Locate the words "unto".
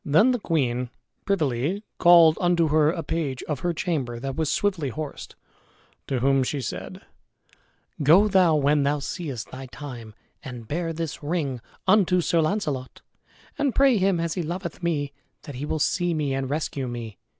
2.41-2.69, 11.85-12.19